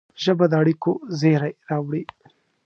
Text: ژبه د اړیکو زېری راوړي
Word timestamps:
ژبه 0.23 0.45
د 0.51 0.53
اړیکو 0.61 0.91
زېری 1.19 1.51
راوړي 1.69 2.03